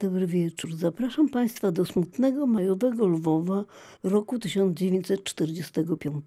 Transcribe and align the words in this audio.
Dobry 0.00 0.26
wieczór. 0.26 0.74
Zapraszam 0.74 1.28
Państwa 1.28 1.72
do 1.72 1.84
smutnego 1.84 2.46
majowego 2.46 3.06
Lwowa 3.06 3.64
roku 4.02 4.38
1945. 4.38 6.26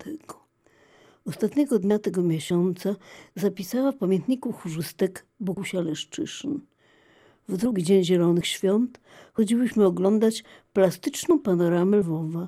Ostatniego 1.25 1.79
dnia 1.79 1.99
tego 1.99 2.21
miesiąca 2.21 2.96
zapisała 3.36 3.92
w 3.92 3.97
pamiętniku 3.97 4.52
chórzystek 4.52 5.26
Bogusia 5.39 5.81
Leszczyszyn. 5.81 6.60
W 7.49 7.57
drugi 7.57 7.84
dzień 7.84 8.04
Zielonych 8.04 8.47
Świąt 8.47 8.99
chodziłyśmy 9.34 9.85
oglądać 9.85 10.44
plastyczną 10.74 11.40
panoramę 11.40 11.97
Lwowa. 11.97 12.47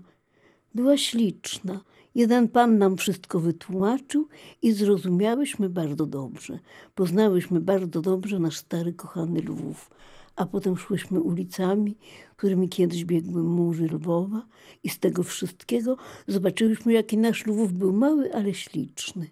Była 0.75 0.97
śliczna. 0.97 1.81
Jeden 2.15 2.47
pan 2.47 2.77
nam 2.77 2.97
wszystko 2.97 3.39
wytłumaczył 3.39 4.27
i 4.61 4.71
zrozumiałyśmy 4.71 5.69
bardzo 5.69 6.05
dobrze. 6.05 6.59
Poznałyśmy 6.95 7.61
bardzo 7.61 8.01
dobrze 8.01 8.39
nasz 8.39 8.57
stary, 8.57 8.93
kochany 8.93 9.41
Lwów 9.41 9.89
a 10.35 10.45
potem 10.45 10.77
szłyśmy 10.77 11.21
ulicami, 11.21 11.97
którymi 12.35 12.69
kiedyś 12.69 13.05
biegły 13.05 13.43
mury 13.43 13.85
Lwowa 13.87 14.45
i 14.83 14.89
z 14.89 14.99
tego 14.99 15.23
wszystkiego 15.23 15.97
zobaczyliśmy, 16.27 16.93
jaki 16.93 17.17
nasz 17.17 17.45
Lwów 17.45 17.73
był 17.73 17.93
mały, 17.93 18.35
ale 18.35 18.53
śliczny. 18.53 19.27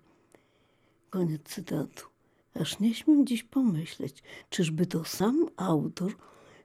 Koniec 1.10 1.42
cytatu. 1.44 2.06
Aż 2.54 2.80
nie 2.80 2.94
śmiem 2.94 3.28
dziś 3.28 3.44
pomyśleć, 3.44 4.24
czyżby 4.50 4.86
to 4.86 5.04
sam 5.04 5.48
autor 5.58 6.16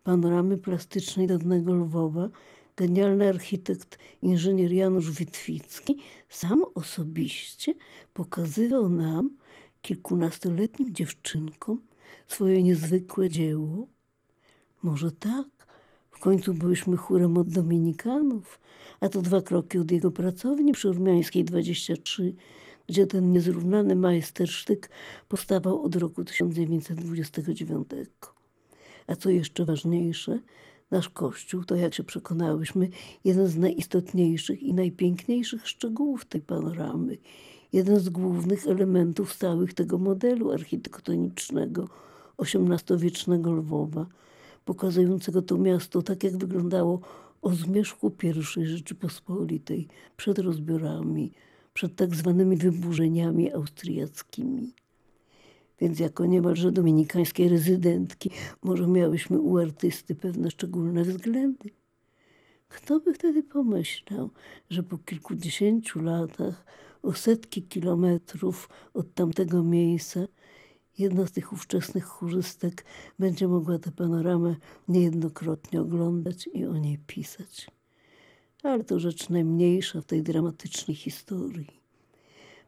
panoramy 0.04 0.58
plastycznej 0.58 1.26
dawnego 1.26 1.74
Lwowa, 1.74 2.28
genialny 2.76 3.28
architekt, 3.28 3.98
inżynier 4.22 4.72
Janusz 4.72 5.10
Witwicki, 5.10 5.96
sam 6.28 6.64
osobiście 6.74 7.74
pokazywał 8.14 8.88
nam, 8.88 9.30
kilkunastoletnim 9.82 10.94
dziewczynkom, 10.94 11.80
swoje 12.26 12.62
niezwykłe 12.62 13.28
dzieło, 13.30 13.86
może 14.82 15.12
tak? 15.12 15.46
W 16.10 16.18
końcu 16.18 16.54
byliśmy 16.54 16.96
chórem 16.96 17.38
od 17.38 17.48
Dominikanów, 17.48 18.60
a 19.00 19.08
to 19.08 19.22
dwa 19.22 19.42
kroki 19.42 19.78
od 19.78 19.90
jego 19.90 20.10
pracowni 20.10 20.72
przy 20.72 20.88
Urmiańskiej 20.88 21.44
23, 21.44 22.34
gdzie 22.86 23.06
ten 23.06 23.32
niezrównany 23.32 23.96
majstersztyk 23.96 24.90
powstawał 25.28 25.82
od 25.82 25.96
roku 25.96 26.24
1929. 26.24 27.88
A 29.06 29.16
co 29.16 29.30
jeszcze 29.30 29.64
ważniejsze, 29.64 30.38
nasz 30.90 31.08
kościół 31.08 31.64
to, 31.64 31.76
jak 31.76 31.94
się 31.94 32.04
przekonałyśmy, 32.04 32.88
jeden 33.24 33.46
z 33.46 33.56
najistotniejszych 33.56 34.62
i 34.62 34.74
najpiękniejszych 34.74 35.68
szczegółów 35.68 36.24
tej 36.24 36.40
panoramy, 36.40 37.16
jeden 37.72 38.00
z 38.00 38.08
głównych 38.08 38.66
elementów 38.66 39.32
stałych 39.32 39.74
tego 39.74 39.98
modelu 39.98 40.52
architektonicznego 40.52 41.88
XVIII-wiecznego 42.38 43.52
Lwowa– 43.52 44.06
pokazującego 44.66 45.42
to 45.42 45.58
miasto 45.58 46.02
tak, 46.02 46.24
jak 46.24 46.36
wyglądało 46.36 47.00
o 47.42 47.50
zmierzchu 47.50 48.12
I 48.22 48.66
Rzeczypospolitej 48.66 49.88
przed 50.16 50.38
rozbiorami, 50.38 51.32
przed 51.74 51.96
tak 51.96 52.14
zwanymi 52.14 52.56
wyburzeniami 52.56 53.52
austriackimi. 53.52 54.72
Więc 55.80 55.98
jako 55.98 56.26
niemalże 56.26 56.72
dominikańskie 56.72 57.48
rezydentki 57.48 58.30
może 58.62 58.86
miałyśmy 58.86 59.40
u 59.40 59.58
artysty 59.58 60.14
pewne 60.14 60.50
szczególne 60.50 61.02
względy. 61.02 61.70
Kto 62.68 63.00
by 63.00 63.14
wtedy 63.14 63.42
pomyślał, 63.42 64.30
że 64.70 64.82
po 64.82 64.98
kilkudziesięciu 64.98 66.02
latach, 66.02 66.64
o 67.02 67.12
setki 67.12 67.62
kilometrów 67.62 68.68
od 68.94 69.14
tamtego 69.14 69.62
miejsca, 69.62 70.20
jedna 70.98 71.26
z 71.26 71.32
tych 71.32 71.52
ówczesnych 71.52 72.04
chórzystek 72.04 72.84
będzie 73.18 73.48
mogła 73.48 73.78
tę 73.78 73.90
panoramę 73.92 74.56
niejednokrotnie 74.88 75.80
oglądać 75.80 76.48
i 76.52 76.66
o 76.66 76.76
niej 76.76 76.98
pisać. 77.06 77.70
Ale 78.62 78.84
to 78.84 79.00
rzecz 79.00 79.28
najmniejsza 79.28 80.00
w 80.00 80.04
tej 80.04 80.22
dramatycznej 80.22 80.94
historii. 80.94 81.80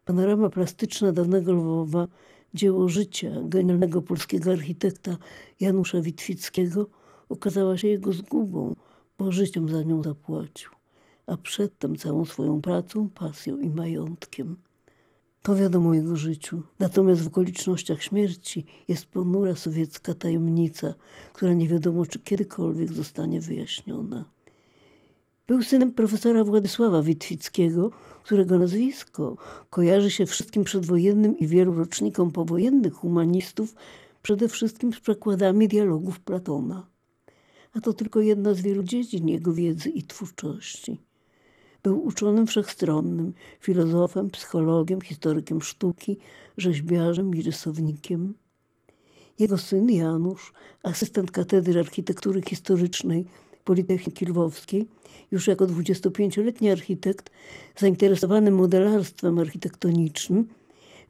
Panorama 0.05 0.51
plastyczna 0.51 1.13
dawnego 1.13 1.53
Lwowa, 1.53 2.09
dzieło 2.55 2.89
życia 2.89 3.31
genialnego 3.45 4.03
polskiego 4.03 4.53
architekta 4.53 5.17
Janusza 5.61 6.01
Witwickiego, 6.01 6.87
okazała 7.29 7.79
się 7.79 7.89
jego 7.89 8.13
zgubą, 8.13 8.77
bo 9.19 9.33
życiem 9.33 9.69
za 9.69 9.83
nią 9.83 10.03
zapłacił, 10.03 10.71
a 11.27 11.37
przedtem 11.37 11.97
całą 11.97 12.25
swoją 12.25 12.63
pracą, 12.63 13.11
pasją 13.11 13.59
i 13.59 13.69
majątkiem– 13.69 14.57
to 15.43 15.57
wiadomo 15.57 15.91
o 15.91 15.95
jego 15.95 16.17
życiu. 16.17 16.63
Natomiast 16.79 17.23
w 17.23 17.27
okolicznościach 17.27 18.03
śmierci 18.03 18.67
jest 18.89 19.07
ponura 19.07 19.55
sowiecka 19.55 20.15
tajemnica, 20.15 20.95
która 21.33 21.53
nie 21.53 21.69
wiadomo, 21.69 22.07
czy 22.07 22.19
kiedykolwiek 22.19 22.93
zostanie 22.93 23.41
wyjaśniona. 23.41 24.25
Był 25.49 25.63
synem 25.63 25.93
profesora 25.93 26.45
Władysława 26.45 27.03
Witwickiego, 27.03 27.91
którego 28.23 28.59
nazwisko 28.59 29.37
kojarzy 29.71 30.11
się 30.11 30.27
wszystkim 30.27 30.65
przedwojennym 30.65 31.39
i 31.39 31.47
wielu 31.47 31.75
rocznikom 31.75 32.31
powojennych 32.31 32.95
humanistów, 32.95 33.75
przede 34.23 34.49
wszystkim 34.49 34.93
z 34.93 35.01
przekładami 35.01 35.69
dialogów 35.69 36.21
Platona. 36.21 36.87
A 37.73 37.81
to 37.81 37.93
tylko 37.93 38.21
jedna 38.21 38.55
z 38.55 38.61
wielu 38.61 38.83
dziedzin 38.83 39.29
jego 39.29 39.53
wiedzy 39.53 39.89
i 39.89 40.03
twórczości. 40.03 41.01
Był 41.83 42.07
uczonym 42.07 42.47
wszechstronnym, 42.47 43.33
filozofem, 43.61 44.31
psychologiem, 44.31 45.01
historykiem 45.01 45.63
sztuki, 45.63 46.17
rzeźbiarzem 46.57 47.35
i 47.35 47.43
rysownikiem. 47.43 48.35
Jego 49.39 49.59
syn 49.59 49.91
Janusz, 49.91 50.53
asystent 50.83 51.31
katedry 51.31 51.81
architektury 51.81 52.43
historycznej 52.43 53.27
Politechniki 53.69 54.27
Lwowskiej, 54.27 54.89
już 55.31 55.47
jako 55.47 55.67
25-letni 55.67 56.71
architekt 56.71 57.31
zainteresowany 57.77 58.51
modelarstwem 58.51 59.39
architektonicznym, 59.39 60.49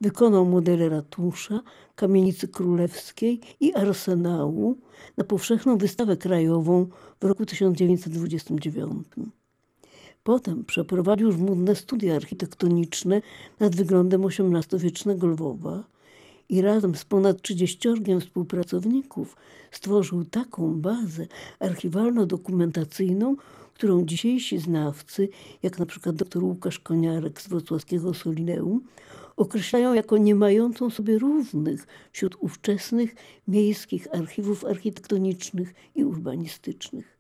wykonał 0.01 0.45
modele 0.45 0.89
ratusza, 0.89 1.61
kamienicy 1.95 2.49
królewskiej 2.49 3.41
i 3.61 3.75
arsenału 3.75 4.77
na 5.17 5.25
powszechną 5.25 5.79
wystawę 5.79 6.17
krajową 6.17 6.87
w 7.21 7.25
roku 7.25 7.47
1929. 7.47 9.07
Potem 10.23 10.65
przeprowadził 10.65 11.33
żmudne 11.33 11.77
studia 11.77 12.17
architektoniczne 12.17 13.23
nad 13.61 13.77
wyglądem 13.77 14.23
XVIII-wiecznego 14.27 15.27
Lwowa 15.27 15.85
i 16.49 16.63
razem 16.63 16.95
z 16.95 17.05
ponad 17.05 17.43
30 17.43 17.89
współpracowników 18.21 19.37
stworzył 19.71 20.25
taką 20.25 20.81
bazę 20.81 21.27
archiwalno-dokumentacyjną, 21.61 23.37
którą 23.75 24.05
dzisiejsi 24.05 24.59
znawcy, 24.59 25.29
jak 25.63 25.79
na 25.79 25.87
przykład 25.87 26.17
dr 26.17 26.45
Łukasz 26.45 26.79
Koniarek 26.79 27.41
z 27.41 27.49
wrocławskiego 27.49 28.15
Solineum, 28.15 28.81
określają 29.37 29.95
jako 29.95 30.19
nie 30.19 30.35
mającą 30.35 30.91
sobie 30.91 31.19
równych 31.19 31.87
wśród 32.13 32.37
ówczesnych 32.41 33.15
miejskich 33.49 34.15
archiwów 34.15 34.65
architektonicznych 34.65 35.75
i 35.95 36.05
urbanistycznych 36.05 37.19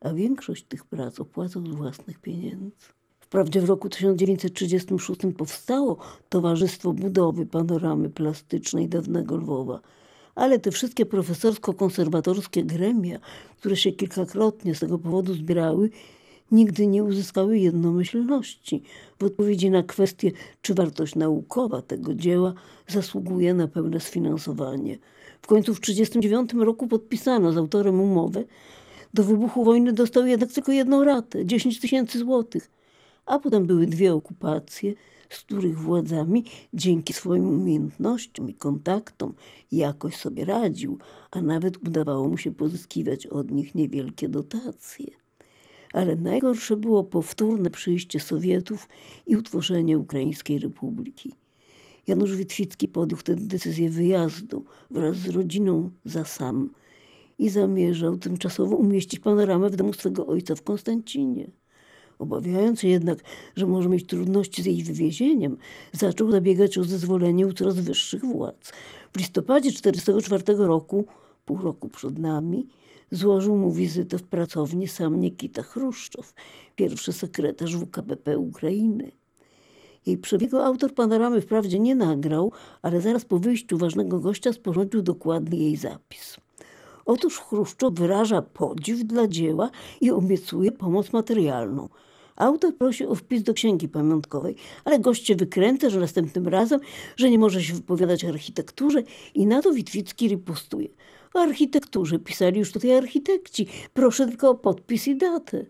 a 0.00 0.12
większość 0.12 0.64
tych 0.64 0.84
prac 0.84 1.20
opłacał 1.20 1.66
z 1.66 1.70
własnych 1.70 2.18
pieniędzy. 2.18 2.97
Wprawdzie 3.28 3.60
w 3.60 3.68
roku 3.68 3.88
1936 3.88 5.20
powstało 5.38 5.96
Towarzystwo 6.28 6.92
Budowy 6.92 7.46
Panoramy 7.46 8.10
Plastycznej 8.10 8.88
dawnego 8.88 9.36
Lwowa, 9.36 9.80
ale 10.34 10.58
te 10.58 10.70
wszystkie 10.70 11.06
profesorsko-konserwatorskie 11.06 12.64
gremia, 12.64 13.18
które 13.58 13.76
się 13.76 13.92
kilkakrotnie 13.92 14.74
z 14.74 14.80
tego 14.80 14.98
powodu 14.98 15.34
zbierały, 15.34 15.90
nigdy 16.52 16.86
nie 16.86 17.04
uzyskały 17.04 17.58
jednomyślności 17.58 18.82
w 19.18 19.24
odpowiedzi 19.24 19.70
na 19.70 19.82
kwestię, 19.82 20.32
czy 20.62 20.74
wartość 20.74 21.14
naukowa 21.14 21.82
tego 21.82 22.14
dzieła 22.14 22.54
zasługuje 22.86 23.54
na 23.54 23.68
pełne 23.68 24.00
sfinansowanie. 24.00 24.98
W 25.42 25.46
końcu 25.46 25.74
w 25.74 25.80
1939 25.80 26.66
roku 26.66 26.86
podpisano 26.86 27.52
z 27.52 27.56
autorem 27.56 28.00
umowę, 28.00 28.44
do 29.14 29.24
wybuchu 29.24 29.64
wojny 29.64 29.92
dostał 29.92 30.26
jednak 30.26 30.52
tylko 30.52 30.72
jedną 30.72 31.04
ratę 31.04 31.46
10 31.46 31.80
tysięcy 31.80 32.18
złotych. 32.18 32.77
A 33.28 33.38
potem 33.38 33.66
były 33.66 33.86
dwie 33.86 34.14
okupacje, 34.14 34.94
z 35.30 35.40
których 35.40 35.78
władzami 35.78 36.44
dzięki 36.74 37.12
swoim 37.12 37.48
umiejętnościom 37.48 38.50
i 38.50 38.54
kontaktom 38.54 39.34
jakoś 39.72 40.16
sobie 40.16 40.44
radził, 40.44 40.98
a 41.30 41.40
nawet 41.40 41.76
udawało 41.88 42.28
mu 42.28 42.36
się 42.36 42.54
pozyskiwać 42.54 43.26
od 43.26 43.50
nich 43.50 43.74
niewielkie 43.74 44.28
dotacje. 44.28 45.06
Ale 45.92 46.16
najgorsze 46.16 46.76
było 46.76 47.04
powtórne 47.04 47.70
przyjście 47.70 48.20
Sowietów 48.20 48.88
i 49.26 49.36
utworzenie 49.36 49.98
Ukraińskiej 49.98 50.58
Republiki. 50.58 51.32
Janusz 52.06 52.36
Witwicki 52.36 52.88
podjął 52.88 53.18
wtedy 53.18 53.46
decyzję 53.46 53.90
wyjazdu 53.90 54.64
wraz 54.90 55.16
z 55.16 55.28
rodziną 55.28 55.90
za 56.04 56.24
sam 56.24 56.70
i 57.38 57.48
zamierzał 57.48 58.16
tymczasowo 58.16 58.76
umieścić 58.76 59.20
panoramę 59.20 59.70
w 59.70 59.76
domu 59.76 59.92
swego 59.92 60.26
ojca 60.26 60.54
w 60.54 60.62
Konstancinie. 60.62 61.50
Obawiając 62.18 62.80
się 62.80 62.88
jednak, 62.88 63.18
że 63.56 63.66
może 63.66 63.88
mieć 63.88 64.06
trudności 64.06 64.62
z 64.62 64.66
jej 64.66 64.82
wywiezieniem, 64.82 65.56
zaczął 65.92 66.30
zabiegać 66.30 66.78
o 66.78 66.84
zezwolenie 66.84 67.46
u 67.46 67.52
coraz 67.52 67.80
wyższych 67.80 68.24
władz. 68.24 68.72
W 69.12 69.18
listopadzie 69.18 69.70
1944 69.72 70.66
roku, 70.66 71.04
pół 71.44 71.58
roku 71.58 71.88
przed 71.88 72.18
nami, 72.18 72.66
złożył 73.10 73.56
mu 73.56 73.72
wizytę 73.72 74.18
w 74.18 74.22
pracowni 74.22 74.88
sam 74.88 75.20
Nikita 75.20 75.62
Chruszczow, 75.62 76.34
pierwszy 76.76 77.12
sekretarz 77.12 77.76
WKPP 77.76 78.38
Ukrainy. 78.38 79.12
Jej 80.06 80.18
przebiegu 80.18 80.56
autor 80.56 80.94
panoramy 80.94 81.40
wprawdzie 81.40 81.78
nie 81.78 81.94
nagrał, 81.94 82.52
ale 82.82 83.00
zaraz 83.00 83.24
po 83.24 83.38
wyjściu 83.38 83.78
ważnego 83.78 84.20
gościa 84.20 84.52
sporządził 84.52 85.02
dokładny 85.02 85.56
jej 85.56 85.76
zapis. 85.76 86.36
Otóż 87.06 87.38
Chruszczow 87.38 87.94
wyraża 87.94 88.42
podziw 88.42 89.04
dla 89.04 89.28
dzieła 89.28 89.70
i 90.00 90.10
obiecuje 90.10 90.72
pomoc 90.72 91.12
materialną. 91.12 91.88
Autor 92.38 92.76
prosi 92.76 93.06
o 93.06 93.14
wpis 93.14 93.42
do 93.42 93.54
księgi 93.54 93.88
pamiątkowej, 93.88 94.54
ale 94.84 94.98
goście 94.98 95.36
wykręca, 95.36 95.90
że 95.90 96.00
następnym 96.00 96.48
razem, 96.48 96.80
że 97.16 97.30
nie 97.30 97.38
może 97.38 97.62
się 97.62 97.74
wypowiadać 97.74 98.24
o 98.24 98.28
architekturze 98.28 99.02
i 99.34 99.46
na 99.46 99.62
to 99.62 99.72
Witwicki 99.72 100.28
ripostuje. 100.28 100.88
O 101.34 101.38
architekturze 101.40 102.18
pisali 102.18 102.58
już 102.58 102.72
tutaj 102.72 102.96
architekci, 102.96 103.66
proszę 103.94 104.26
tylko 104.26 104.50
o 104.50 104.54
podpis 104.54 105.08
i 105.08 105.16
datę. 105.16 105.64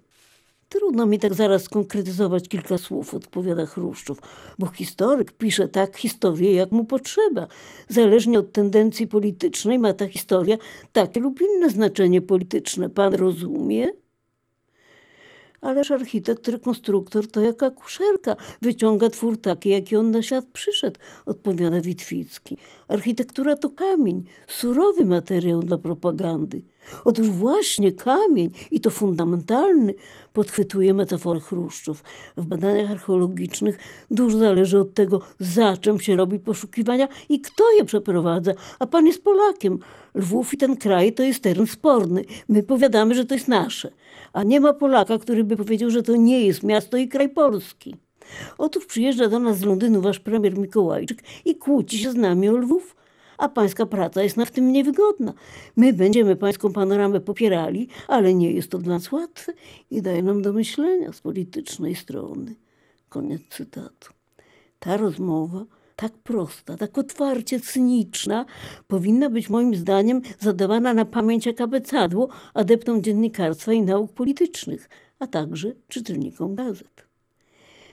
Trudno 0.69 1.07
mi 1.07 1.19
tak 1.19 1.35
zaraz 1.35 1.63
skonkretyzować 1.63 2.49
kilka 2.49 2.79
słów, 2.79 3.15
odpowiada 3.15 3.67
Chruszczow, 3.67 4.19
bo 4.59 4.67
historyk 4.67 5.33
pisze 5.33 5.69
tak 5.69 5.97
historię, 5.97 6.55
jak 6.55 6.73
mu 6.73 6.85
potrzeba. 6.85 7.47
Zależnie 7.89 8.39
od 8.39 8.53
tendencji 8.53 9.07
politycznej 9.07 9.79
ma 9.79 9.93
ta 9.93 10.09
historia 10.09 10.57
takie 10.93 11.21
lub 11.21 11.41
inne 11.41 11.71
znaczenie 11.71 12.23
polityczne. 12.23 12.91
Pan 12.91 13.15
rozumie? 13.15 13.89
Ależ 15.61 15.91
architekt, 15.91 16.49
rekonstruktor 16.49 17.27
to 17.27 17.41
jak 17.41 17.63
akuszerka. 17.63 18.37
Wyciąga 18.63 19.11
twór 19.11 19.41
taki, 19.41 19.69
jaki 19.69 19.97
on 19.97 20.11
na 20.11 20.23
świat 20.23 20.45
przyszedł, 20.53 21.01
odpowiada 21.27 21.81
Witwicki. 21.81 22.57
Architektura 22.89 23.57
to 23.57 23.71
kamień, 23.71 24.25
surowy 24.47 25.05
materiał 25.05 25.61
dla 25.61 25.79
propagandy. 25.79 26.63
Otóż 27.05 27.29
właśnie 27.31 27.93
kamień, 27.93 28.51
i 28.71 28.81
to 28.81 28.91
fundamentalny, 28.91 29.95
podchwytuje 30.33 30.95
metaforę 30.95 31.41
Chruszczów. 31.41 32.05
W 32.37 32.45
badaniach 32.45 32.91
archeologicznych 32.91 33.79
dużo 34.11 34.39
zależy 34.39 34.79
od 34.79 34.95
tego, 34.95 35.21
za 35.41 35.77
czym 35.77 36.01
się 36.01 36.17
robi 36.17 36.39
poszukiwania 36.39 37.09
i 37.29 37.41
kto 37.41 37.65
je 37.79 37.85
przeprowadza. 37.85 38.53
A 38.79 38.87
pan 38.87 39.07
jest 39.07 39.25
Polakiem. 39.25 39.79
Lwów 40.15 40.55
i 40.55 40.57
ten 40.57 40.77
kraj 40.77 41.13
to 41.13 41.23
jest 41.23 41.43
teren 41.43 41.67
sporny. 41.67 42.25
My 42.49 42.63
powiadamy, 42.63 43.15
że 43.15 43.25
to 43.25 43.35
jest 43.35 43.49
nasze. 43.49 43.93
A 44.33 44.43
nie 44.43 44.61
ma 44.61 44.75
Polaka, 44.75 45.19
który 45.19 45.45
by 45.45 45.57
powiedział, 45.57 45.91
że 45.91 46.03
to 46.03 46.17
nie 46.17 46.47
jest 46.47 46.63
miasto 46.63 46.97
i 46.97 47.09
kraj 47.09 47.29
polski. 47.29 47.97
Otóż 48.59 48.87
przyjeżdża 48.87 49.29
do 49.29 49.39
nas 49.39 49.59
z 49.59 49.63
Londynu 49.63 50.01
wasz 50.01 50.21
premier 50.21 50.59
Mikołajczyk 50.59 51.23
i 51.45 51.57
kłóci 51.57 51.99
się 51.99 52.11
z 52.11 52.15
nami 52.15 52.49
o 52.49 52.57
Lwów, 52.57 52.97
a 53.39 53.49
pańska 53.49 53.87
praca 53.87 54.23
jest 54.23 54.37
na 54.37 54.45
w 54.45 54.51
tym 54.51 54.73
niewygodna. 54.73 55.35
My 55.77 55.93
będziemy 55.93 56.37
pańską 56.37 56.73
panoramę 56.73 57.21
popierali, 57.21 57.89
ale 58.09 58.35
nie 58.35 58.53
jest 58.53 58.71
to 58.71 58.79
dla 58.79 58.95
nas 58.95 59.13
łatwe 59.13 59.53
i 59.91 60.03
daje 60.03 60.23
nam 60.23 60.43
do 60.43 60.53
myślenia 60.53 61.13
z 61.13 61.21
politycznej 61.21 61.95
strony. 61.95 62.55
Koniec 63.09 63.43
cytatu. 63.51 64.13
Ta 64.79 64.97
rozmowa, 64.97 65.65
tak 65.99 66.13
prosta, 66.13 66.77
tak 66.77 66.99
otwarcie 66.99 67.61
cyniczna, 67.61 68.45
powinna 68.87 69.31
być 69.31 69.51
moim 69.51 69.75
zdaniem 69.75 70.21
zadawana 70.41 70.95
na 70.95 71.05
pamięć 71.05 71.47
jak 71.47 71.61
abecadło 71.61 72.29
adeptom 72.55 73.03
dziennikarstwa 73.03 73.73
i 73.73 73.83
nauk 73.83 74.13
politycznych, 74.13 74.89
a 75.19 75.27
także 75.27 75.73
czytelnikom 75.89 76.55
gazet. 76.55 77.07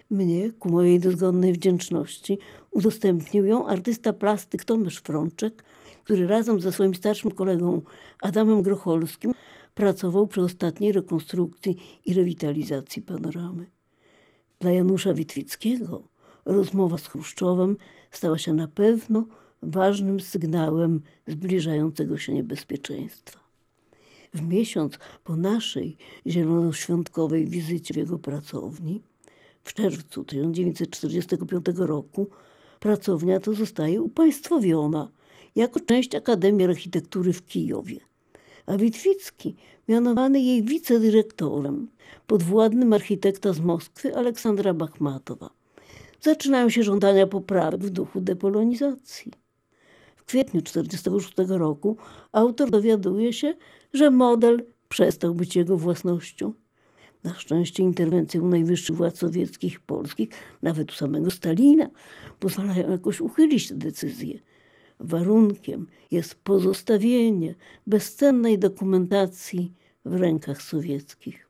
Mnie, 0.10 0.52
ku 0.52 0.70
mojej 0.70 1.00
dozgonnej 1.00 1.54
wdzięczności, 1.54 2.38
udostępnił 2.72 3.46
ją 3.46 3.68
artysta 3.68 4.14
plastyk 4.14 4.66
Tomasz 4.66 4.98
Frączek, 4.98 5.64
który 6.04 6.28
razem 6.28 6.60
ze 6.60 6.72
swoim 6.72 6.96
starszym 6.96 7.32
kolegą 7.32 7.82
Adamem 8.22 8.62
Grocholskim 8.62 9.34
pracował 9.74 10.28
przy 10.28 10.42
ostatniej 10.42 10.92
rekonstrukcji 10.92 11.78
i 12.06 12.14
rewitalizacji 12.14 13.02
panoramy. 13.02 13.66
Dla 14.60 14.72
Janusza 14.72 15.14
Witwickiego 15.14 16.15
rozmowa 16.46 16.98
z 16.98 17.08
Chruszczowem 17.08 17.78
stała 18.12 18.38
się 18.38 18.54
na 18.54 18.68
pewno 18.68 19.26
ważnym 19.62 20.20
sygnałem 20.20 21.02
zbliżającego 21.28 22.18
się 22.18 22.34
niebezpieczeństwa. 22.34 23.40
W 24.34 24.42
miesiąc 24.42 25.00
po 25.24 25.36
naszej 25.36 25.98
zielonoświątkowej 26.28 27.46
wizycie 27.46 27.94
w 27.94 27.98
jego 27.98 28.20
pracowni, 28.20 29.02
w 29.64 29.74
czerwcu 29.74 30.24
1945 30.24 31.66
roku 31.78 32.28
pracownia 32.80 33.40
to 33.40 33.54
zostaje 33.54 34.02
upaństwowiona 34.02 35.12
jako 35.56 35.80
część 35.80 36.16
Akademii 36.16 36.66
Architektury 36.66 37.34
w 37.34 37.46
Kijowie. 37.46 38.00
A 38.66 38.78
Witwicki 38.78 39.56
mianowany 39.88 40.42
jej 40.42 40.64
wicedyrektorem, 40.64 41.88
podwładnym 42.28 42.94
architekta 42.94 43.54
z 43.54 43.60
Moskwy 43.60 44.16
Aleksandra 44.16 44.74
Bachmatowa. 44.74 45.50
Zaczynają 46.26 46.70
się 46.70 46.84
żądania 46.84 47.28
poprawek 47.28 47.82
w 47.82 47.90
duchu 47.90 48.22
depolonizacji. 48.22 49.32
W 50.16 50.26
kwietniu 50.26 50.62
1946 50.62 51.50
roku 51.60 51.98
autor 52.32 52.72
dowiaduje 52.72 53.34
się, 53.34 53.54
że 53.94 54.12
model 54.12 54.66
przestał 54.90 55.36
być 55.36 55.56
jego 55.56 55.78
własnością 55.78 56.54
na 57.24 57.34
szczęście 57.34 57.84
interwencje 57.84 58.42
u 58.42 58.48
najwyższych 58.48 58.96
władz 58.96 59.18
sowieckich 59.18 59.80
polskich, 59.80 60.30
nawet 60.62 60.92
u 60.92 60.96
samego 60.96 61.32
Stalina, 61.32 61.90
pozwalają 62.40 62.92
jakoś 62.92 63.22
uchylić 63.22 63.70
tę 63.70 63.76
decyzję. 63.76 64.40
Warunkiem 65.00 65.88
jest 66.12 66.36
pozostawienie 66.36 67.56
bezcennej 67.88 68.60
dokumentacji 68.60 69.74
w 70.06 70.16
rękach 70.16 70.62
sowieckich. 70.62 71.50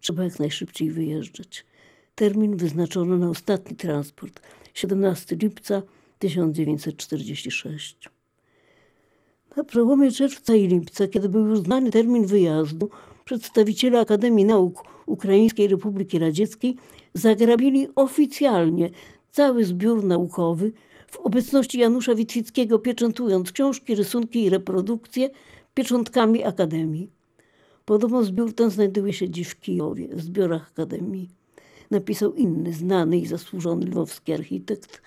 Trzeba 0.00 0.24
jak 0.24 0.38
najszybciej 0.38 0.90
wyjeżdżać. 0.90 1.69
Termin 2.14 2.56
wyznaczono 2.56 3.16
na 3.16 3.30
ostatni 3.30 3.76
transport 3.76 4.40
17 4.74 5.36
lipca 5.36 5.82
1946. 6.18 8.10
Na 9.56 9.64
przełomie 9.64 10.12
czerwca 10.12 10.54
i 10.54 10.66
lipca, 10.66 11.08
kiedy 11.08 11.28
był 11.28 11.46
już 11.46 11.58
znany 11.58 11.90
termin 11.90 12.26
wyjazdu, 12.26 12.90
przedstawiciele 13.24 14.00
Akademii 14.00 14.44
Nauk 14.44 14.84
Ukraińskiej 15.06 15.68
Republiki 15.68 16.18
Radzieckiej 16.18 16.76
zagrabili 17.14 17.88
oficjalnie 17.94 18.90
cały 19.30 19.64
zbiór 19.64 20.04
naukowy 20.04 20.72
w 21.06 21.18
obecności 21.18 21.78
Janusza 21.78 22.14
Witwickiego, 22.14 22.78
pieczętując 22.78 23.52
książki, 23.52 23.94
rysunki 23.94 24.44
i 24.44 24.50
reprodukcje 24.50 25.30
pieczątkami 25.74 26.44
Akademii. 26.44 27.10
Podobno 27.84 28.24
zbiór 28.24 28.54
ten 28.54 28.70
znajduje 28.70 29.12
się 29.12 29.30
dziś 29.30 29.48
w 29.48 29.60
Kijowie, 29.60 30.08
w 30.08 30.20
zbiorach 30.20 30.70
Akademii. 30.72 31.39
Napisał 31.90 32.34
inny, 32.34 32.72
znany 32.72 33.18
i 33.18 33.26
zasłużony 33.26 33.86
lwowski 33.86 34.32
architekt, 34.32 35.02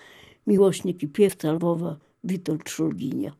miłośnik 0.46 1.02
i 1.02 1.08
piewca 1.08 1.52
Lwowa 1.52 1.96
Witold 2.24 2.68
Szulginia 2.68 3.32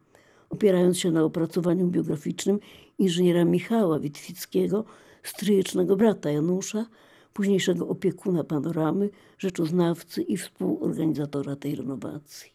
opierając 0.55 0.99
się 0.99 1.11
na 1.11 1.25
opracowaniu 1.25 1.87
biograficznym 1.87 2.61
inżyniera 2.99 3.45
Michała 3.45 3.99
Witwickiego, 3.99 4.85
stryjecznego 5.23 5.97
brata 5.97 6.31
Janusza, 6.31 6.87
późniejszego 7.33 7.89
opiekuna 7.89 8.45
panoramy, 8.45 9.11
rzeczoznawcy 9.39 10.23
i 10.23 10.37
współorganizatora 10.37 11.57
tej 11.57 11.77
renowacji. 11.77 12.53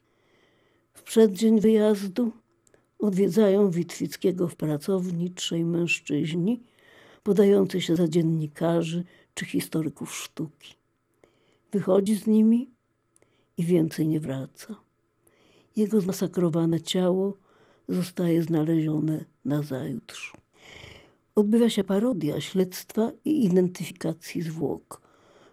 W 0.94 1.04
przeddzień 1.04 1.60
wyjazdu 1.60 2.32
odwiedzają 3.00 3.72
Witwickiego 3.72 4.48
w 4.48 4.56
pracowni 4.56 5.32
trzej 5.32 5.66
mężczyźni, 5.66 6.64
podający 7.24 7.82
się 7.82 7.96
za 7.96 8.08
dziennikarzy 8.08 9.04
czy 9.34 9.46
historyków 9.46 10.16
sztuki. 10.16 10.79
Wychodzi 11.72 12.16
z 12.16 12.28
nimi 12.28 12.72
i 13.58 13.64
więcej 13.64 14.08
nie 14.08 14.20
wraca. 14.20 14.76
Jego 15.76 16.02
zmasakrowane 16.02 16.82
ciało 16.82 17.38
zostaje 17.90 18.44
znalezione 18.44 19.26
na 19.46 19.64
zajutrz. 19.64 20.34
Odbywa 21.36 21.70
się 21.70 21.84
parodia 21.84 22.42
śledztwa 22.42 23.12
i 23.26 23.46
identyfikacji 23.46 24.42
zwłok. 24.42 25.02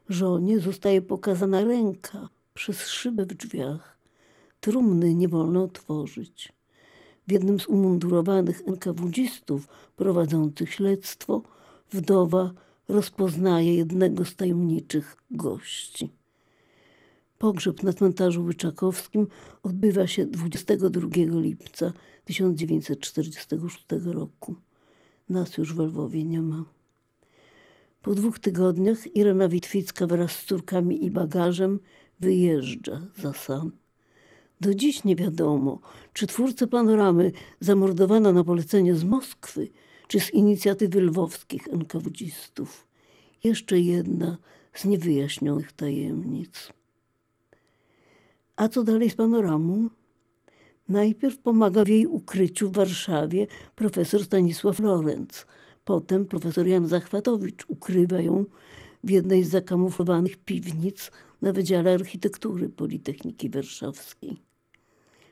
Żonie 0.09 0.61
zostaje 0.61 1.03
pokazana 1.03 1.65
ręka 1.65 2.29
przez 2.55 2.87
szybę 2.87 3.27
w 3.27 3.35
drzwiach. 3.35 3.99
Trumny 4.61 5.15
nie 5.15 5.29
wolno 5.29 5.63
otworzyć. 5.63 6.53
W 7.29 7.33
jednym 7.33 7.61
z 7.61 7.67
umundurowanych 7.67 8.63
NKWDzistów 8.67 9.69
prowadzących 9.97 10.73
śledztwo 10.73 11.43
wdowa 11.93 12.51
rozpoznaje 12.89 13.77
jednego 13.77 14.25
z 14.25 14.37
tajemniczych 14.37 15.17
gości. 15.31 16.11
Pogrzeb 17.39 17.83
na 17.83 17.93
cmentarzu 17.93 18.45
Łyczakowskim 18.45 19.27
odbywa 19.63 20.07
się 20.07 20.27
22 20.27 21.09
lipca 21.41 21.93
1946 22.25 23.87
roku. 24.05 24.55
Nas 25.29 25.57
już 25.57 25.75
w 25.75 25.79
Lwowie 25.79 26.25
nie 26.25 26.43
ma. 26.43 26.65
Po 28.03 28.15
dwóch 28.15 28.39
tygodniach 28.39 29.17
Irena 29.17 29.49
Witwicka 29.49 30.07
wraz 30.07 30.33
z 30.33 30.45
córkami 30.45 31.05
i 31.05 31.11
bagażem 31.11 31.81
wyjeżdża 32.21 33.01
za 33.17 33.33
sam. 33.33 33.73
Do 34.61 34.75
dziś 34.75 35.05
nie 35.05 35.17
wiadomo, 35.17 35.81
czy 36.13 36.27
twórcę 36.27 36.67
panoramy 36.67 37.33
zamordowano 37.61 38.33
na 38.33 38.45
polecenie 38.45 38.95
z 38.95 39.05
Moskwy, 39.05 39.69
czy 40.09 40.21
z 40.21 40.35
inicjatywy 40.35 41.01
lwowskich 41.01 41.69
NKWDzistów. 41.69 42.87
Jeszcze 43.45 43.81
jedna 43.81 44.39
z 44.75 44.85
niewyjaśnionych 44.85 45.73
tajemnic. 45.73 46.73
A 48.57 48.69
co 48.69 48.85
dalej 48.85 49.11
z 49.11 49.15
panoramą? 49.15 49.89
Najpierw 50.89 51.39
pomaga 51.39 51.85
w 51.85 51.89
jej 51.89 52.07
ukryciu 52.07 52.71
w 52.71 52.73
Warszawie 52.73 53.47
profesor 53.75 54.25
Stanisław 54.25 54.81
Lorenz. 54.81 55.47
Potem 55.85 56.27
profesor 56.27 56.67
Jan 56.67 56.89
Zachwatowicz 56.89 57.65
ukrywa 57.69 58.21
ją 58.21 58.45
w 59.05 59.11
jednej 59.11 59.45
z 59.45 59.49
zakamuflowanych 59.49 60.37
piwnic 60.37 61.11
na 61.43 61.53
Wydziale 61.53 61.95
Architektury 61.95 62.69
Politechniki 62.69 63.51
Warszawskiej. 63.51 64.37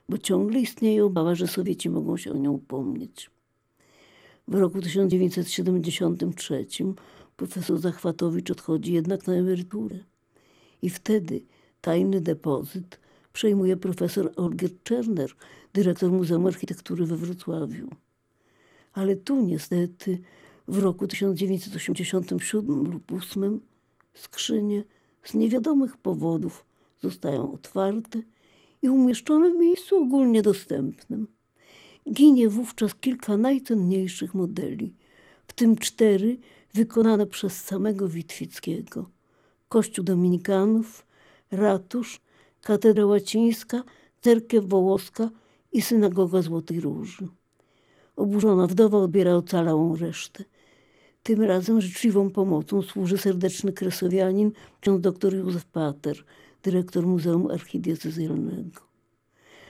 Bo 0.09 0.19
ciągle 0.19 0.61
istnieje 0.61 1.05
obawa, 1.05 1.35
że 1.35 1.47
Sowieci 1.47 1.91
mogą 1.91 2.17
się 2.17 2.33
o 2.33 2.37
nią 2.37 2.53
upomnieć. 2.53 3.31
W 4.49 4.55
roku 4.55 4.81
1973 4.81 6.67
profesor 7.37 7.79
Zachwatowicz 7.79 8.51
odchodzi 8.51 8.93
jednak 8.93 9.27
na 9.27 9.35
emeryturę. 9.35 9.99
I 10.83 10.91
wtedy 10.91 11.43
tajny 11.81 12.21
depozyt 12.21 13.01
przejmuje 13.33 13.77
profesor 13.77 14.33
Olgier 14.37 14.71
Czerner, 14.83 15.31
dyrektor 15.73 16.13
Muzeum 16.13 16.47
Architektury 16.47 17.07
we 17.07 17.17
Wrocławiu. 17.17 17.89
Ale 18.93 19.17
tu 19.17 19.41
niestety 19.41 20.19
w 20.69 20.79
roku 20.79 21.07
1987 21.07 22.93
lub 22.93 23.13
8 23.13 23.61
skrzynie 24.15 24.85
z 25.25 25.35
niewiadomych 25.35 25.97
powodów 25.97 26.65
zostają 27.01 27.53
otwarte 27.53 28.23
i 28.83 28.89
umieszczone 28.89 29.51
w 29.51 29.57
miejscu 29.57 29.97
ogólnie 29.97 30.43
dostępnym. 30.43 31.34
Ginie 32.13 32.49
wówczas 32.49 32.95
kilka 32.95 33.37
najcenniejszych 33.37 34.35
modeli, 34.35 34.95
w 35.47 35.53
tym 35.53 35.77
cztery 35.77 36.39
wykonane 36.75 37.27
przez 37.27 37.65
samego 37.65 38.09
Witwickiego. 38.09 39.11
Kościół 39.69 40.05
Dominikanów, 40.05 41.07
ratusz, 41.51 42.21
katedra 42.63 43.07
łacińska, 43.07 43.83
cerkiew 44.21 44.65
wołoska 44.65 45.31
i 45.73 45.83
synagoga 45.83 46.43
Złotej 46.43 46.81
Róży. 46.81 47.29
Oburzona 48.17 48.67
wdowa 48.67 48.99
odbiera 48.99 49.35
ocalałą 49.35 49.97
resztę. 49.97 50.45
Tym 51.23 51.43
razem 51.43 51.81
życzliwą 51.81 52.31
pomocą 52.31 52.83
służy 52.83 53.19
serdeczny 53.19 53.73
kresowianin, 53.73 54.53
ksiądz 54.81 55.01
dr 55.01 55.35
Józef 55.35 55.65
Pater, 55.65 56.25
dyrektor 56.63 57.07
Muzeum 57.07 57.51
Archidiecezjalnego. 57.51 58.94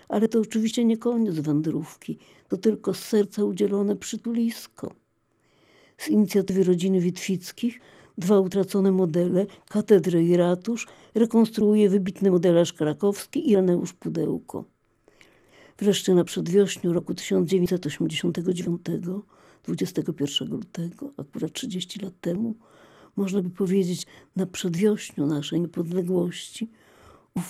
Ale 0.08 0.28
to 0.28 0.40
oczywiście 0.40 0.84
nie 0.84 0.96
koniec 0.96 1.34
wędrówki, 1.34 2.18
to 2.48 2.56
tylko 2.56 2.94
z 2.94 2.98
serca 2.98 3.44
udzielone 3.44 3.96
przytulisko. 3.96 4.94
Z 5.98 6.08
inicjatywy 6.08 6.64
rodziny 6.64 7.00
Witwickich 7.00 7.80
dwa 8.18 8.40
utracone 8.40 8.92
modele, 8.92 9.46
katedrę 9.68 10.22
i 10.22 10.36
ratusz, 10.36 10.86
rekonstruuje 11.14 11.88
wybitny 11.88 12.30
modelarz 12.30 12.72
krakowski 12.72 13.50
Ireneusz 13.50 13.92
Pudełko. 13.92 14.64
Wreszcie 15.78 16.14
na 16.14 16.24
przedwiośniu 16.24 16.92
roku 16.92 17.14
1989, 17.14 18.80
21 19.64 20.48
lutego, 20.48 21.10
akurat 21.16 21.52
30 21.52 22.00
lat 22.00 22.20
temu, 22.20 22.54
można 23.16 23.42
by 23.42 23.50
powiedzieć 23.50 24.06
na 24.36 24.46
przedwiośniu 24.46 25.26
naszej 25.26 25.60
niepodległości, 25.60 26.70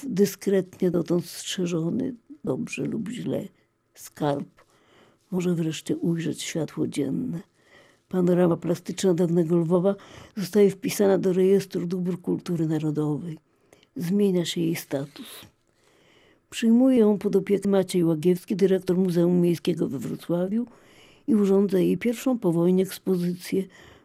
dyskretnie 0.05 0.91
dotąd 0.91 1.27
strzeżony, 1.27 2.15
dobrze 2.45 2.85
lub 2.85 3.09
źle, 3.09 3.49
skarb 3.95 4.65
może 5.31 5.55
wreszcie 5.55 5.97
ujrzeć 5.97 6.43
światło 6.43 6.87
dzienne. 6.87 7.41
Panorama 8.09 8.57
plastyczna 8.57 9.15
dawnego 9.15 9.57
Lwowa 9.57 9.95
zostaje 10.37 10.71
wpisana 10.71 11.19
do 11.19 11.33
rejestru 11.33 11.87
dóbr 11.87 12.21
kultury 12.21 12.67
narodowej. 12.67 13.39
Zmienia 13.97 14.45
się 14.45 14.61
jej 14.61 14.77
status. 14.77 15.27
Przyjmuje 16.51 16.99
ją 16.99 17.19
pod 17.19 17.37
opiekę 17.37 17.69
Maciej 17.69 18.05
Łagiewski, 18.05 18.57
dyrektor 18.57 18.97
Muzeum 18.97 19.41
Miejskiego 19.41 19.89
we 19.89 19.99
Wrocławiu 19.99 20.67
i 21.29 21.35
urządza 21.35 21.79
jej 21.79 21.99
pierwszą 21.99 22.39
po 22.39 22.53
wojnie 22.53 22.83
ekspozycję 22.83 23.65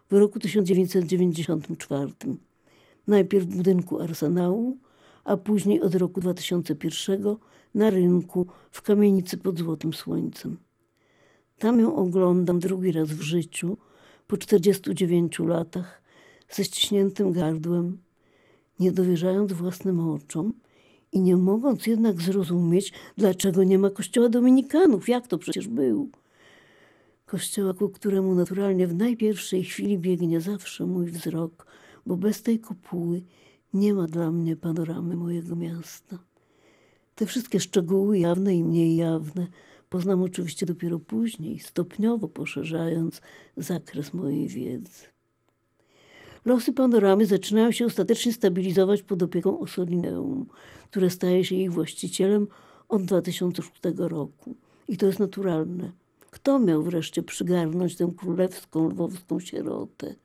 w 0.10 0.14
roku 0.14 0.40
1994. 0.40 2.12
Najpierw 3.08 3.46
w 3.46 3.56
budynku 3.56 4.02
Arsenału, 4.02 4.78
a 5.30 5.38
później 5.38 5.82
od 5.82 5.96
roku 5.96 6.22
2001 6.22 7.36
na 7.76 7.90
rynku 7.90 8.48
w 8.72 8.82
kamienicy 8.82 9.38
pod 9.38 9.60
Złotym 9.60 9.94
Słońcem. 9.94 10.58
Tam 11.60 11.80
ją 11.80 11.96
oglądam 11.96 12.60
drugi 12.60 12.92
raz 12.92 13.10
w 13.10 13.22
życiu, 13.22 13.78
po 14.28 14.38
49 14.38 15.40
latach, 15.40 16.02
ze 16.50 16.64
ściśniętym 16.64 17.32
gardłem, 17.32 17.98
nie 18.80 18.92
dowierzając 18.92 19.54
własnym 19.54 20.10
oczom 20.10 20.54
i 21.12 21.22
nie 21.22 21.38
mogąc 21.38 21.88
jednak 21.88 22.22
zrozumieć, 22.22 22.94
dlaczego 23.18 23.64
nie 23.64 23.80
ma 23.80 23.90
kościoła 23.90 24.30
dominikanów, 24.30 25.10
jak 25.10 25.28
to 25.28 25.38
przecież 25.38 25.68
był. 25.68 26.10
Kościoła, 27.26 27.74
ku 27.74 27.90
któremu 27.90 28.36
naturalnie 28.36 28.88
w 28.88 28.96
najpierwszej 28.96 29.64
chwili 29.64 29.98
biegnie 29.98 30.42
zawsze 30.42 30.86
mój 30.86 31.06
wzrok, 31.06 31.66
bo 32.06 32.18
bez 32.18 32.42
tej 32.44 32.60
kopuły 32.60 33.22
nie 33.74 33.94
ma 33.94 34.08
dla 34.08 34.32
mnie 34.32 34.56
panoramy 34.56 35.16
mojego 35.16 35.56
miasta. 35.56 36.20
Te 37.16 37.26
wszystkie 37.26 37.60
szczegóły, 37.60 38.20
jawne 38.20 38.56
i 38.56 38.64
mniej 38.64 38.96
jawne, 38.96 39.48
poznam 39.90 40.24
oczywiście 40.24 40.66
dopiero 40.66 41.00
później, 41.00 41.60
stopniowo 41.60 42.28
poszerzając 42.28 43.22
zakres 43.58 44.14
mojej 44.14 44.48
wiedzy. 44.48 45.04
Losy 46.46 46.74
panoramy 46.74 47.26
zaczynają 47.26 47.72
się 47.72 47.86
ostatecznie 47.86 48.34
stabilizować 48.34 49.04
pod 49.04 49.24
opieką 49.24 49.60
Ossolineum, 49.60 50.46
które 50.92 51.10
staje 51.10 51.46
się 51.46 51.56
jej 51.56 51.70
właścicielem 51.70 52.48
od 52.90 53.04
2006 53.04 53.72
roku. 53.98 54.56
I 54.88 54.98
to 54.98 55.06
jest 55.06 55.20
naturalne. 55.20 55.92
Kto 56.32 56.60
miał 56.60 56.84
wreszcie 56.84 57.24
przygarnąć 57.24 57.96
tę 57.96 58.14
królewską 58.18 58.90
lwowską 58.90 59.40
sierotę? 59.40 60.16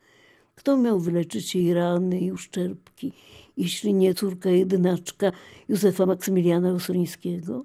Kto 0.54 0.76
miał 0.76 1.00
wyleczyć 1.00 1.54
jej 1.54 1.75
rany 1.75 2.20
i 2.20 2.32
uszczerbki, 2.32 3.12
jeśli 3.56 3.94
nie 3.94 4.14
córka 4.14 4.50
jedynaczka 4.50 5.32
Józefa 5.68 6.06
Maksymiliana 6.06 6.73
Ossolińskiego? 6.73 7.64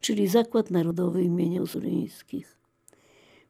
czyli 0.00 0.28
Zakład 0.28 0.70
Narodowy 0.70 1.22
imienia 1.22 1.62
Ossolińskich. 1.62 2.56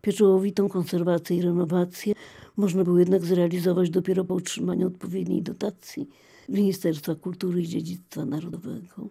Pieczołowitą 0.03 0.69
konserwację 0.69 1.37
i 1.37 1.43
renowację 1.43 2.15
można 2.57 2.85
było 2.85 2.99
jednak 2.99 3.25
zrealizować 3.25 3.91
dopiero 3.91 4.25
po 4.25 4.35
otrzymaniu 4.35 4.87
odpowiedniej 4.87 5.43
dotacji 5.43 6.09
Ministerstwa 6.49 7.15
Kultury 7.15 7.63
i 7.63 7.69
Dziedzictwa 7.69 8.25
Narodowego. 8.25 9.09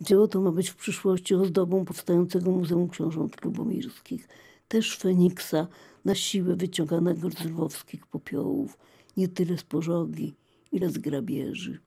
Dzieło 0.00 0.28
to 0.28 0.40
ma 0.40 0.52
być 0.52 0.70
w 0.70 0.76
przyszłości 0.76 1.34
ozdobą 1.34 1.84
powstającego 1.84 2.50
Muzeum 2.50 2.88
Książąt 2.88 3.44
Lubomirskich, 3.44 4.28
też 4.72 4.96
Feniksa 4.96 5.66
na 6.04 6.14
siłę 6.14 6.56
wyciąganego 6.56 7.30
z 7.30 7.44
lwowskich 7.44 8.06
popiołów, 8.06 8.78
nie 9.16 9.28
tyle 9.28 9.58
z 9.58 9.62
pożogi, 9.62 10.34
ile 10.72 10.90
z 10.90 10.98
grabieży. 10.98 11.78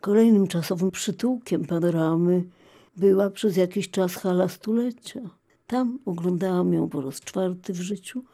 Kolejnym 0.00 0.46
czasowym 0.46 0.90
przytułkiem 0.90 1.64
panoramy 1.64 2.44
była 2.96 3.30
przez 3.30 3.56
jakiś 3.56 3.90
czas 3.90 4.14
hala 4.14 4.48
stulecia. 4.48 5.20
Tam 5.66 5.98
oglądałam 6.06 6.72
ją 6.72 6.88
po 6.88 7.00
raz 7.00 7.20
czwarty 7.20 7.72
w 7.72 7.80
życiu, 7.80 8.24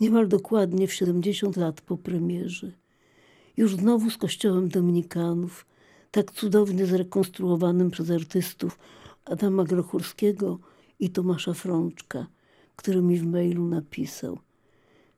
niemal 0.00 0.28
dokładnie 0.28 0.86
w 0.86 0.92
70 0.92 1.56
lat 1.56 1.80
po 1.80 1.96
premierze. 1.96 2.72
Już 3.56 3.76
znowu 3.76 4.10
z 4.10 4.16
kościołem 4.16 4.68
Dominikanów, 4.68 5.66
tak 6.10 6.32
cudownie 6.32 6.86
zrekonstruowanym 6.86 7.90
przez 7.90 8.10
artystów 8.10 8.78
Adama 9.24 9.64
Grochurskiego 9.64 10.58
i 11.00 11.10
Tomasza 11.10 11.54
Frączka, 11.54 12.26
który 12.82 13.02
mi 13.02 13.18
w 13.18 13.26
mailu 13.26 13.66
napisał. 13.66 14.38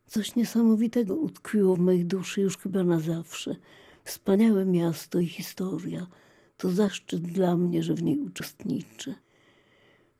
Coś 0.06 0.36
niesamowitego 0.36 1.16
utkwiło 1.16 1.76
w 1.76 1.78
mojej 1.78 2.04
duszy 2.04 2.40
już 2.40 2.58
chyba 2.58 2.84
na 2.84 3.00
zawsze. 3.00 3.56
Wspaniałe 4.04 4.64
miasto 4.64 5.20
i 5.20 5.26
historia– 5.26 6.06
to 6.56 6.70
zaszczyt 6.70 7.22
dla 7.22 7.56
mnie, 7.56 7.82
że 7.82 7.94
w 7.94 8.02
niej 8.02 8.18
uczestniczę. 8.18 9.14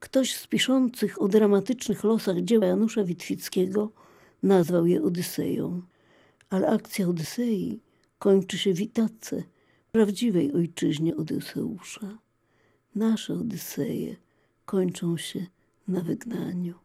Ktoś 0.00 0.34
z 0.34 0.46
piszących 0.46 1.22
o 1.22 1.28
dramatycznych 1.28 2.04
losach 2.04 2.40
dzieła 2.40 2.66
Janusza 2.66 3.04
Witwickiego 3.04 3.92
nazwał 4.42 4.86
je 4.86 5.02
Odyseją. 5.02 5.82
Ale 6.50 6.68
akcja 6.68 7.08
Odysei 7.08 7.80
kończy 8.18 8.58
się 8.58 8.74
w 8.74 8.80
Itace, 8.80 9.42
prawdziwej 9.92 10.52
ojczyźnie 10.52 11.16
Odyseusza. 11.16 12.18
Nasze 12.94 13.34
Odyseje 13.34 14.16
kończą 14.64 15.16
się 15.16 15.46
na 15.88 16.00
wygnaniu. 16.00 16.84